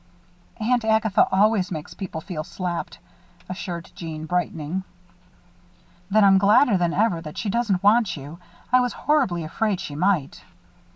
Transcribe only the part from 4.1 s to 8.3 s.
brightening. "Then I'm gladder than ever that she doesn't want